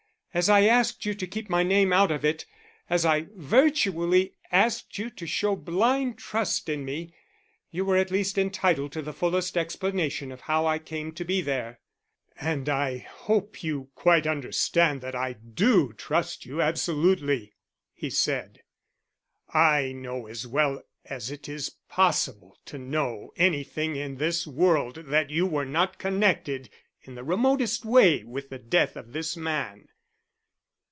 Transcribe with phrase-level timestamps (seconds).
[0.33, 2.45] "As I asked you to keep my name out of it
[2.89, 7.13] as I virtually asked you to show blind trust in me
[7.69, 11.41] you were at least entitled to the fullest explanation of how I came to be
[11.41, 11.81] there."
[12.39, 17.51] "And I hope you quite understand that I do trust you absolutely,"
[17.93, 18.61] he said.
[19.53, 25.29] "I know as well as it is possible to know anything in this world that
[25.29, 26.69] you were not connected
[27.01, 29.89] in the remotest way with the death of this man."